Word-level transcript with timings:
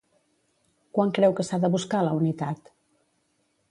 Quan 0.97 1.13
creu 1.19 1.37
que 1.41 1.47
s'ha 1.51 1.61
de 1.67 1.73
buscar 1.77 2.03
la 2.09 2.19
unitat? 2.25 2.77